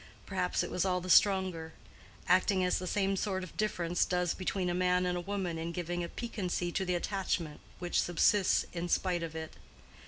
[0.25, 1.73] Perhaps it was all the stronger;
[2.27, 5.71] acting as the same sort of difference does between a man and a woman in
[5.71, 9.57] giving a piquancy to the attachment which subsists in spite of it.